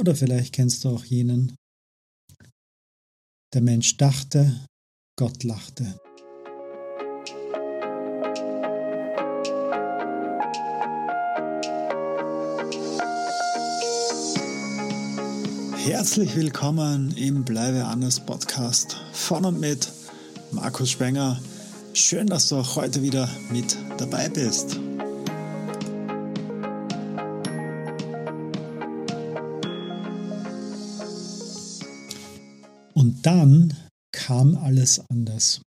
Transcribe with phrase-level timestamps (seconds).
[0.00, 1.54] Oder vielleicht kennst du auch jenen.
[3.52, 4.64] Der Mensch dachte,
[5.18, 6.00] Gott lachte.
[15.76, 19.92] Herzlich willkommen im Bleibe anders Podcast von und mit
[20.50, 21.38] Markus Spenger.
[21.92, 24.80] Schön, dass du auch heute wieder mit dabei bist.
[33.00, 33.74] Und dann
[34.12, 35.62] kam alles anders.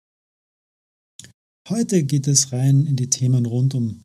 [1.70, 4.02] Heute geht es rein in die Themen rund um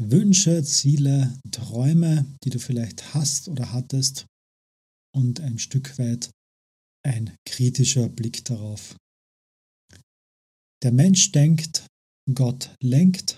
[0.00, 4.26] Wünsche, Ziele, Träume, die du vielleicht hast oder hattest
[5.12, 6.30] und ein Stück weit
[7.04, 8.94] ein kritischer Blick darauf.
[10.84, 11.88] Der Mensch denkt,
[12.32, 13.36] Gott lenkt.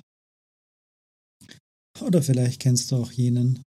[2.02, 3.62] Oder vielleicht kennst du auch jenen.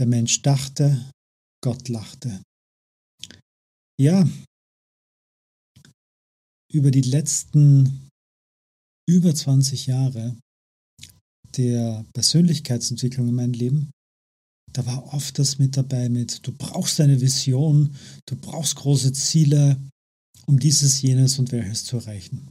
[0.00, 1.12] Der Mensch dachte,
[1.62, 2.42] Gott lachte.
[4.00, 4.26] Ja,
[6.72, 8.08] über die letzten
[9.06, 10.36] über 20 Jahre
[11.56, 13.90] der Persönlichkeitsentwicklung in meinem Leben
[14.72, 19.76] da war oft das mit dabei mit, du brauchst eine Vision, du brauchst große Ziele,
[20.46, 22.48] um dieses, jenes und welches zu erreichen.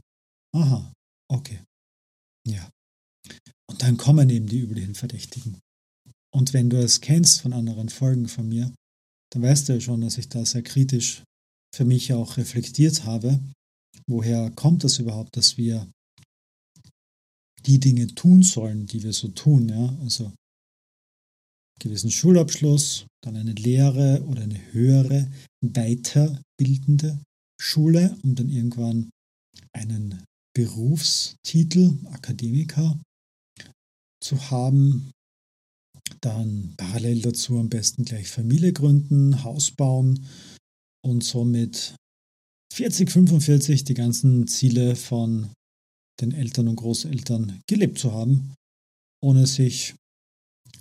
[0.54, 0.92] Aha,
[1.30, 1.60] okay.
[2.46, 2.70] Ja.
[3.70, 5.58] Und dann kommen eben die üblichen Verdächtigen.
[6.32, 8.72] Und wenn du es kennst von anderen Folgen von mir,
[9.32, 11.22] dann weißt du ja schon, dass ich da sehr kritisch
[11.74, 13.40] für mich auch reflektiert habe.
[14.06, 15.88] Woher kommt das überhaupt, dass wir
[17.66, 19.68] die Dinge tun sollen, die wir so tun?
[19.68, 19.96] Ja?
[20.00, 20.32] Also
[21.78, 27.22] gewissen Schulabschluss, dann eine Lehre oder eine höhere, weiterbildende
[27.60, 29.10] Schule, um dann irgendwann
[29.72, 33.00] einen Berufstitel, Akademiker,
[34.22, 35.10] zu haben.
[36.20, 40.26] Dann parallel dazu am besten gleich Familie gründen, Haus bauen
[41.04, 41.94] und somit
[42.72, 45.52] 40, 45 die ganzen Ziele von
[46.20, 48.54] den Eltern und Großeltern gelebt zu haben,
[49.22, 49.94] ohne sich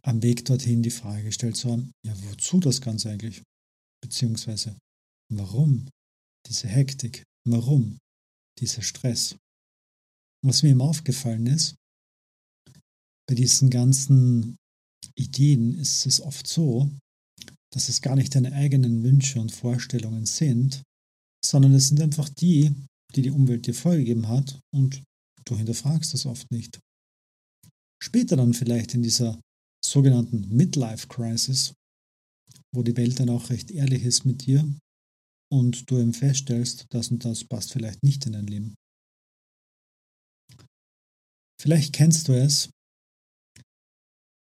[0.03, 3.41] am Weg dorthin die Frage gestellt zu haben, ja, wozu das Ganze eigentlich?
[4.01, 4.77] Beziehungsweise,
[5.31, 5.89] warum
[6.47, 7.23] diese Hektik?
[7.47, 7.97] Warum
[8.59, 9.35] dieser Stress?
[10.45, 11.75] Was mir immer aufgefallen ist,
[13.27, 14.57] bei diesen ganzen
[15.15, 16.89] Ideen ist es oft so,
[17.73, 20.83] dass es gar nicht deine eigenen Wünsche und Vorstellungen sind,
[21.43, 22.73] sondern es sind einfach die,
[23.15, 25.03] die die Umwelt dir vorgegeben hat und
[25.45, 26.79] du hinterfragst das oft nicht.
[28.01, 29.39] Später dann vielleicht in dieser
[29.83, 31.73] sogenannten Midlife Crisis,
[32.73, 34.63] wo die Welt dann auch recht ehrlich ist mit dir
[35.51, 38.75] und du eben feststellst, das und das passt vielleicht nicht in dein Leben.
[41.61, 42.69] Vielleicht kennst du es.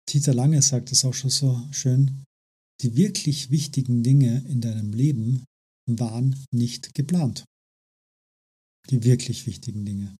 [0.08, 2.24] Dieter Lange sagt es auch schon so schön.
[2.82, 5.44] Die wirklich wichtigen Dinge in deinem Leben
[5.86, 7.44] waren nicht geplant.
[8.90, 10.16] Die wirklich wichtigen Dinge.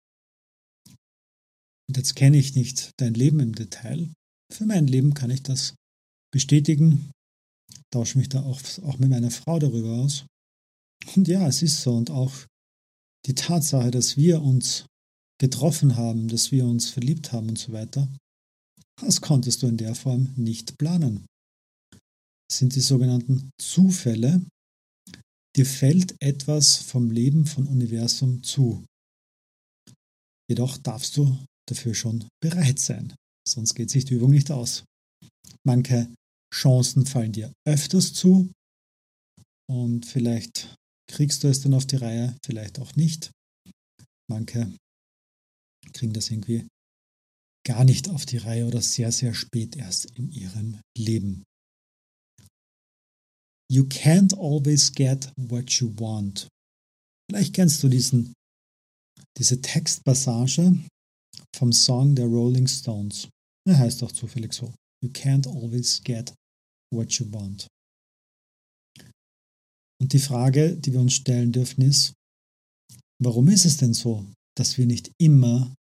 [1.89, 4.09] Und jetzt kenne ich nicht dein Leben im Detail,
[4.53, 5.75] für mein Leben kann ich das
[6.33, 7.11] bestätigen.
[7.93, 10.27] Tausche mich da auch, auch mit meiner Frau darüber aus.
[11.17, 11.95] Und ja, es ist so.
[11.95, 12.33] Und auch
[13.27, 14.87] die Tatsache, dass wir uns
[15.41, 18.09] getroffen haben, dass wir uns verliebt haben und so weiter,
[19.01, 21.27] das konntest du in der Form nicht planen.
[22.51, 24.45] Sind die sogenannten Zufälle.
[25.57, 28.85] Dir fällt etwas vom Leben, vom Universum zu.
[30.49, 31.39] Jedoch darfst du
[31.69, 33.15] dafür schon bereit sein.
[33.47, 34.85] Sonst geht sich die Übung nicht aus.
[35.67, 36.13] Manche
[36.53, 38.51] Chancen fallen dir öfters zu
[39.71, 40.75] und vielleicht
[41.11, 43.31] kriegst du es dann auf die Reihe, vielleicht auch nicht.
[44.31, 44.75] Manche
[45.93, 46.67] kriegen das irgendwie
[47.67, 51.45] gar nicht auf die Reihe oder sehr, sehr spät erst in ihrem Leben.
[53.71, 56.49] You can't always get what you want.
[57.31, 58.35] Vielleicht kennst du diesen,
[59.39, 60.79] diese Textpassage
[61.57, 63.29] vom Song der Rolling Stones.
[63.67, 64.73] Er heißt auch zufällig so.
[65.03, 66.35] You can't always get
[66.93, 67.67] what you want.
[70.01, 72.13] Und die Frage, die wir uns stellen dürfen, ist,
[73.23, 75.75] warum ist es denn so, dass wir nicht immer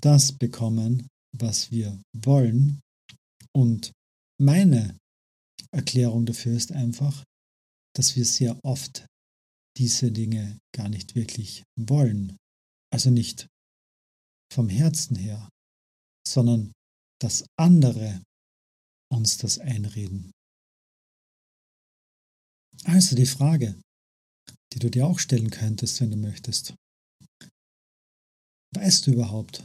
[0.00, 2.80] das bekommen, was wir wollen?
[3.52, 3.92] Und
[4.40, 4.96] meine
[5.74, 7.24] Erklärung dafür ist einfach,
[7.96, 9.06] dass wir sehr oft
[9.76, 12.36] diese Dinge gar nicht wirklich wollen.
[12.92, 13.48] Also nicht
[14.52, 15.48] vom Herzen her,
[16.26, 16.72] sondern
[17.20, 18.22] dass andere
[19.10, 20.30] uns das einreden.
[22.84, 23.80] Also die Frage,
[24.72, 26.74] die du dir auch stellen könntest, wenn du möchtest.
[28.74, 29.64] Weißt du überhaupt,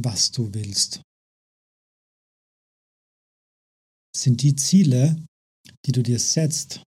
[0.00, 1.02] was du willst?
[4.16, 5.26] Sind die Ziele,
[5.86, 6.82] die du dir setzt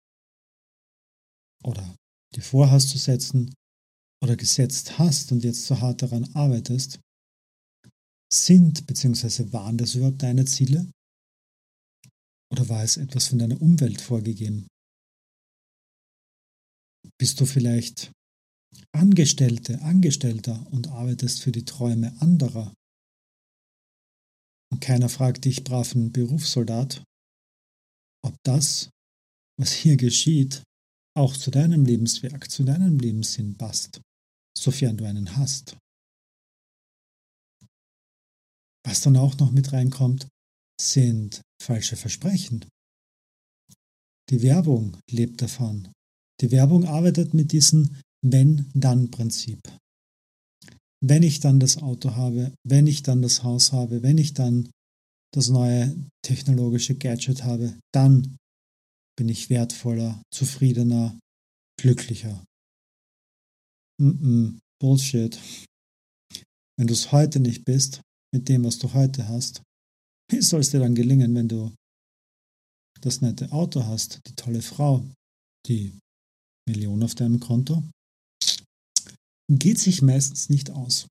[1.65, 1.97] oder
[2.35, 3.55] dir vorhast zu setzen
[4.23, 6.99] oder gesetzt hast und jetzt so hart daran arbeitest,
[8.33, 9.53] sind bzw.
[9.53, 10.91] waren das überhaupt deine Ziele?
[12.51, 14.67] Oder war es etwas von deiner Umwelt vorgegeben?
[17.19, 18.11] Bist du vielleicht
[18.93, 22.75] Angestellte, Angestellter und arbeitest für die Träume anderer?
[24.71, 27.03] Und keiner fragt dich, braven Berufssoldat,
[28.29, 28.91] ob das,
[29.59, 30.63] was hier geschieht,
[31.17, 34.01] auch zu deinem Lebenswerk, zu deinem Lebenssinn passt,
[34.57, 35.77] sofern du einen hast.
[38.87, 40.29] Was dann auch noch mit reinkommt,
[40.81, 42.65] sind falsche Versprechen.
[44.31, 45.93] Die Werbung lebt davon.
[46.41, 49.61] Die Werbung arbeitet mit diesem Wenn-Dann-Prinzip.
[51.01, 54.71] Wenn ich dann das Auto habe, wenn ich dann das Haus habe, wenn ich dann
[55.35, 58.37] das neue technologische Gadget habe, dann
[59.17, 61.19] bin ich wertvoller, zufriedener,
[61.81, 62.45] glücklicher.
[64.01, 65.39] Mm -mm, Bullshit.
[66.79, 68.01] Wenn du es heute nicht bist,
[68.33, 69.63] mit dem, was du heute hast,
[70.31, 71.75] wie soll es dir dann gelingen, wenn du
[73.01, 75.05] das nette Auto hast, die tolle Frau,
[75.67, 75.99] die
[76.69, 77.83] Million auf deinem Konto?
[79.51, 81.09] Geht sich meistens nicht aus.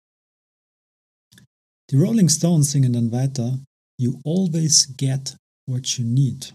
[1.89, 3.59] Die Rolling Stones singen dann weiter,
[3.99, 5.35] You always get
[5.67, 6.53] what you need.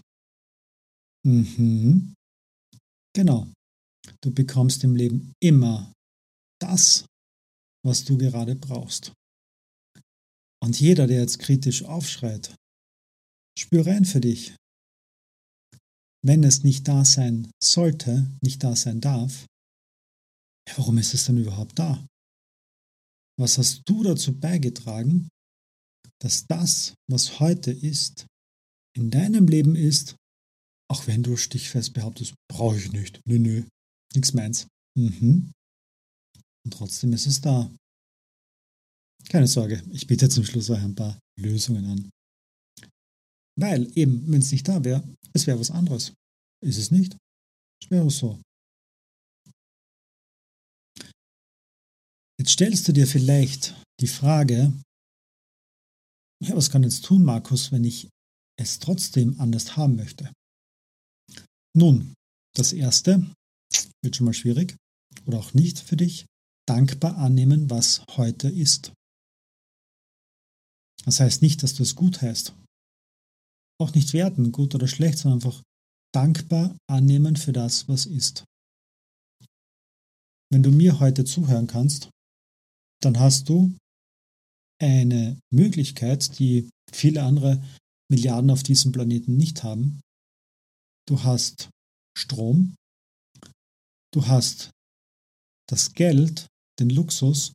[1.25, 2.13] Mhm.
[3.15, 3.47] Genau.
[4.21, 5.93] Du bekommst im Leben immer
[6.61, 7.05] das,
[7.85, 9.13] was du gerade brauchst.
[10.61, 12.55] Und jeder, der jetzt kritisch aufschreit,
[13.59, 14.55] spür rein für dich.
[16.25, 19.45] Wenn es nicht da sein sollte, nicht da sein darf,
[20.77, 22.07] warum ist es dann überhaupt da?
[23.37, 25.27] Was hast du dazu beigetragen,
[26.21, 28.27] dass das, was heute ist,
[28.95, 30.15] in deinem Leben ist,
[30.89, 33.63] auch wenn du stichfest behauptest, brauche ich nicht, nö, nö,
[34.15, 34.67] nix meins.
[34.97, 35.51] Mhm.
[36.65, 37.73] Und trotzdem ist es da.
[39.29, 42.09] Keine Sorge, ich biete zum Schluss euch ein paar Lösungen an.
[43.59, 46.13] Weil eben, wenn es nicht da wäre, es wäre was anderes.
[46.63, 47.17] Ist es nicht?
[47.81, 48.39] Es wäre so.
[52.39, 54.73] Jetzt stellst du dir vielleicht die Frage,
[56.43, 58.09] ja, was kann ich jetzt tun, Markus, wenn ich
[58.59, 60.31] es trotzdem anders haben möchte?
[61.75, 62.13] Nun,
[62.55, 63.25] das erste
[64.03, 64.75] wird schon mal schwierig
[65.25, 66.25] oder auch nicht für dich.
[66.67, 68.93] Dankbar annehmen, was heute ist.
[71.03, 72.53] Das heißt nicht, dass du es gut heißt.
[73.81, 75.61] Auch nicht werten, gut oder schlecht, sondern einfach
[76.13, 78.45] dankbar annehmen für das, was ist.
[80.51, 82.09] Wenn du mir heute zuhören kannst,
[83.01, 83.75] dann hast du
[84.83, 87.63] eine Möglichkeit, die viele andere
[88.11, 90.01] Milliarden auf diesem Planeten nicht haben.
[91.07, 91.69] Du hast
[92.17, 92.75] Strom,
[94.13, 94.71] du hast
[95.69, 96.47] das Geld,
[96.79, 97.53] den Luxus,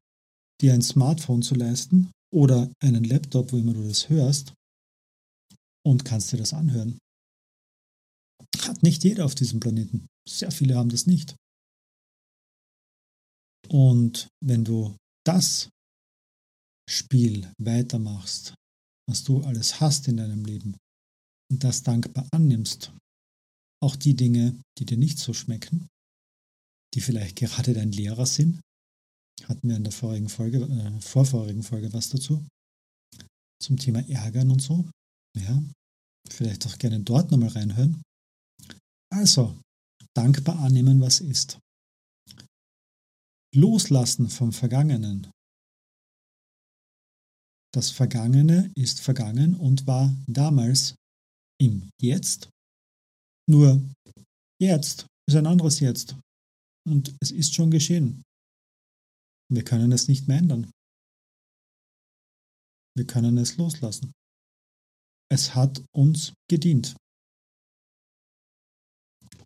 [0.60, 4.52] dir ein Smartphone zu leisten oder einen Laptop, wo immer du das hörst,
[5.86, 6.98] und kannst dir das anhören.
[8.60, 10.06] Hat nicht jeder auf diesem Planeten.
[10.28, 11.36] Sehr viele haben das nicht.
[13.68, 15.70] Und wenn du das
[16.88, 18.54] Spiel weitermachst,
[19.06, 20.76] was du alles hast in deinem Leben
[21.52, 22.92] und das dankbar annimmst,
[23.82, 25.88] auch die Dinge, die dir nicht so schmecken,
[26.94, 28.60] die vielleicht gerade dein Lehrer sind,
[29.44, 32.44] hatten wir in der vorigen Folge, äh, vorvorigen Folge was dazu,
[33.62, 34.88] zum Thema Ärgern und so.
[35.36, 35.62] Ja,
[36.30, 38.02] vielleicht auch gerne dort nochmal reinhören.
[39.12, 39.60] Also,
[40.16, 41.58] dankbar annehmen, was ist.
[43.54, 45.30] Loslassen vom Vergangenen.
[47.78, 50.96] Das Vergangene ist vergangen und war damals
[51.60, 52.50] im Jetzt.
[53.48, 53.80] Nur
[54.60, 56.16] jetzt ist ein anderes Jetzt.
[56.84, 58.24] Und es ist schon geschehen.
[59.48, 60.68] Wir können es nicht mehr ändern.
[62.96, 64.10] Wir können es loslassen.
[65.30, 66.96] Es hat uns gedient.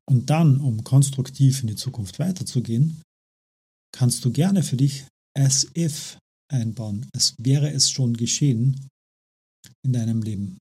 [0.09, 3.03] Und dann, um konstruktiv in die Zukunft weiterzugehen,
[3.95, 6.17] kannst du gerne für dich as if
[6.53, 7.09] einbauen.
[7.13, 8.89] Es wäre es schon geschehen
[9.85, 10.59] in deinem Leben.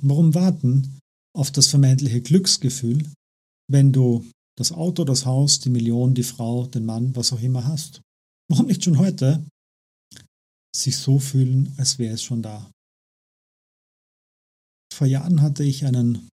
[0.00, 1.00] Warum warten
[1.36, 3.10] auf das vermeintliche Glücksgefühl,
[3.70, 7.64] wenn du das Auto, das Haus, die Million, die Frau, den Mann, was auch immer
[7.64, 8.00] hast?
[8.50, 9.44] Warum nicht schon heute
[10.74, 12.70] sich so fühlen, als wäre es schon da?
[14.92, 16.28] Vor Jahren hatte ich einen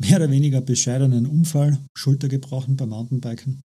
[0.00, 3.60] mehr oder weniger bescheidenen Unfall, Schulter gebrochen beim Mountainbiken.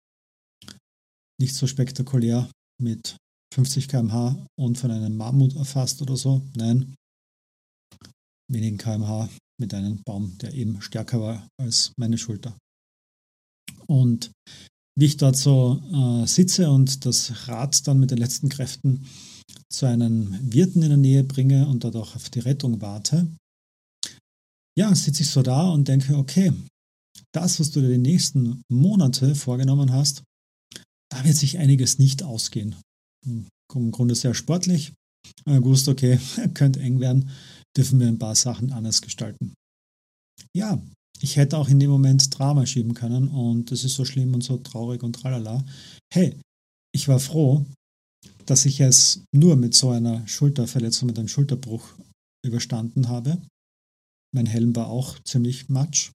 [1.40, 2.50] Nicht so spektakulär
[2.80, 3.16] mit
[3.54, 6.42] 50 km/h und von einem Mammut erfasst oder so.
[6.56, 6.94] Nein,
[8.50, 9.28] wenigen km/h
[9.60, 12.56] mit einem Baum, der eben stärker war als meine Schulter.
[13.86, 14.32] Und
[14.98, 19.06] wie ich dort so äh, sitze und das Rad dann mit den letzten Kräften
[19.72, 23.28] zu einem Wirten in der Nähe bringe und dort auch auf die Rettung warte,
[24.76, 26.52] ja, sitze ich so da und denke, okay,
[27.32, 30.24] das, was du dir die nächsten Monate vorgenommen hast,
[31.12, 32.74] da wird sich einiges nicht ausgehen.
[33.24, 34.92] Im Grunde sehr sportlich.
[35.46, 36.18] Ich wusste, okay,
[36.54, 37.30] könnte eng werden,
[37.76, 39.54] dürfen wir ein paar Sachen anders gestalten.
[40.56, 40.80] Ja,
[41.20, 44.42] ich hätte auch in dem Moment Drama schieben können und das ist so schlimm und
[44.42, 45.64] so traurig und tralala.
[46.12, 46.38] Hey,
[46.94, 47.64] ich war froh,
[48.46, 51.88] dass ich es nur mit so einer Schulterverletzung, mit einem Schulterbruch
[52.44, 53.40] überstanden habe.
[54.34, 56.10] Mein Helm war auch ziemlich matsch.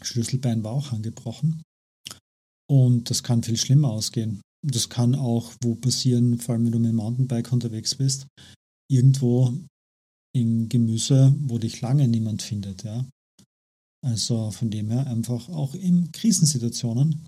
[0.00, 1.62] Schlüsselbein war auch angebrochen.
[2.68, 4.40] Und das kann viel schlimmer ausgehen.
[4.64, 8.26] Das kann auch wo passieren, vor allem wenn du mit dem Mountainbike unterwegs bist,
[8.90, 9.52] irgendwo
[10.34, 12.84] im Gemüse, wo dich lange niemand findet.
[12.84, 13.04] Ja?
[14.04, 17.26] Also von dem her einfach auch in Krisensituationen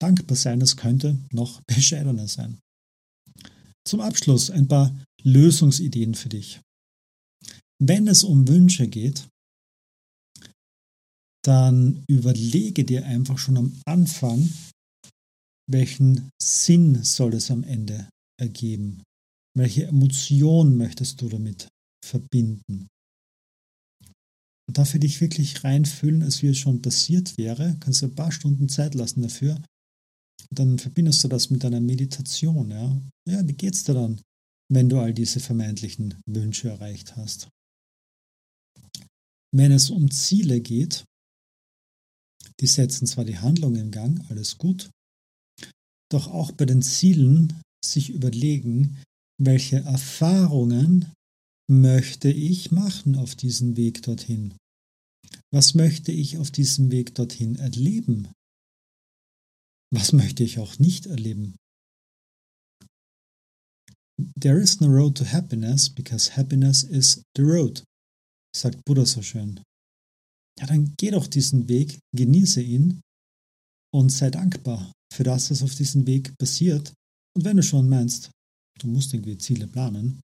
[0.00, 2.58] dankbar sein, es könnte noch bescheidener sein.
[3.86, 6.60] Zum Abschluss ein paar Lösungsideen für dich.
[7.80, 9.28] Wenn es um Wünsche geht,
[11.44, 14.52] dann überlege dir einfach schon am Anfang,
[15.68, 18.08] welchen Sinn soll es am Ende
[18.40, 19.02] ergeben?
[19.56, 21.68] Welche Emotion möchtest du damit
[22.04, 22.88] verbinden?
[24.68, 28.32] Und dafür dich wirklich reinfühlen, als wie es schon passiert wäre, kannst du ein paar
[28.32, 29.56] Stunden Zeit lassen dafür.
[30.50, 32.70] Und dann verbindest du das mit deiner Meditation.
[32.70, 34.20] Ja, ja wie geht's dir dann,
[34.70, 37.48] wenn du all diese vermeintlichen Wünsche erreicht hast?
[39.54, 41.04] Wenn es um Ziele geht,
[42.60, 44.90] die setzen zwar die Handlung in Gang, alles gut,
[46.10, 49.02] doch auch bei den Zielen sich überlegen,
[49.40, 51.12] welche Erfahrungen
[51.70, 54.54] möchte ich machen auf diesem Weg dorthin?
[55.52, 58.28] Was möchte ich auf diesem Weg dorthin erleben?
[59.92, 61.56] Was möchte ich auch nicht erleben?
[64.40, 67.84] There is no road to happiness because happiness is the road,
[68.54, 69.62] sagt Buddha so schön.
[70.58, 73.00] Ja, dann geh doch diesen Weg, genieße ihn
[73.98, 76.94] und sei dankbar für das, was auf diesem Weg passiert.
[77.36, 78.30] Und wenn du schon meinst,
[78.78, 80.20] du musst irgendwie Ziele planen,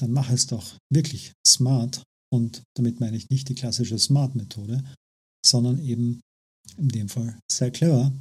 [0.00, 2.02] dann mach es doch wirklich smart.
[2.32, 4.82] Und damit meine ich nicht die klassische Smart-Methode,
[5.46, 6.20] sondern eben
[6.78, 8.12] in dem Fall sehr clever.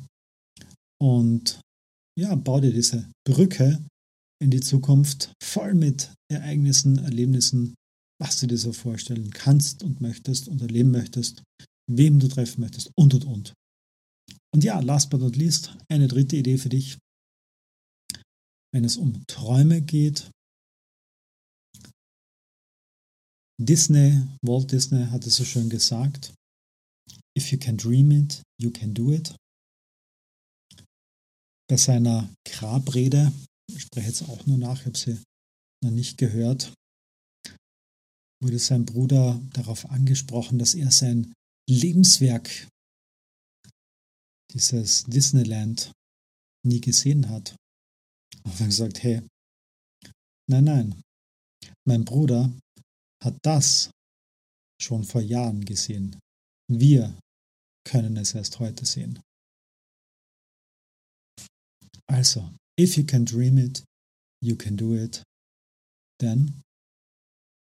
[1.01, 1.59] Und
[2.15, 3.83] ja, bau dir diese Brücke
[4.39, 7.73] in die Zukunft voll mit Ereignissen, Erlebnissen,
[8.21, 11.41] was du dir so vorstellen kannst und möchtest und erleben möchtest,
[11.89, 13.53] wem du treffen möchtest und und und.
[14.53, 16.97] Und ja, last but not least, eine dritte Idee für dich.
[18.73, 20.29] Wenn es um Träume geht,
[23.61, 26.33] Disney, Walt Disney hat es so schön gesagt,
[27.37, 29.35] if you can dream it, you can do it.
[31.69, 33.31] Bei seiner Grabrede,
[33.69, 35.21] ich spreche jetzt auch nur nach, ich habe sie
[35.83, 36.73] noch nicht gehört,
[38.41, 41.33] wurde sein Bruder darauf angesprochen, dass er sein
[41.69, 42.67] Lebenswerk,
[44.53, 45.91] dieses Disneyland,
[46.65, 47.55] nie gesehen hat.
[48.43, 49.21] Und er gesagt, hey,
[50.49, 51.01] nein, nein,
[51.87, 52.51] mein Bruder
[53.23, 53.91] hat das
[54.81, 56.19] schon vor Jahren gesehen.
[56.71, 57.17] Wir
[57.85, 59.19] können es erst heute sehen.
[62.07, 63.83] Also, if you can dream it,
[64.41, 65.21] you can do it,
[66.19, 66.61] then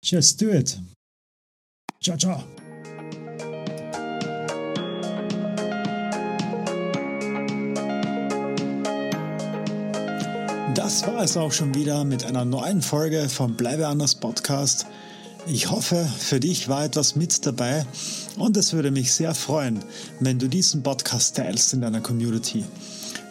[0.03, 0.77] just do it.
[2.01, 2.64] Ciao, ciao.
[10.85, 14.85] Das war es auch schon wieder mit einer neuen Folge vom Bleibe anders Podcast.
[15.47, 17.87] Ich hoffe, für dich war etwas mit dabei
[18.37, 19.79] und es würde mich sehr freuen,
[20.19, 22.65] wenn du diesen Podcast teilst in deiner Community.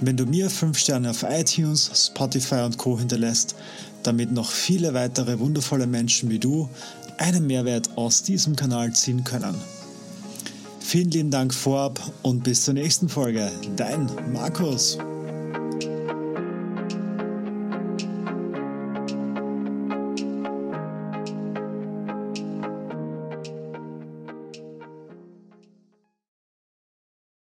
[0.01, 3.55] Wenn du mir 5 Sterne auf iTunes, Spotify und Co hinterlässt,
[4.03, 6.69] damit noch viele weitere wundervolle Menschen wie du
[7.19, 9.55] einen Mehrwert aus diesem Kanal ziehen können.
[10.81, 13.49] Vielen lieben Dank vorab und bis zur nächsten Folge.
[13.77, 14.99] Dein Markus.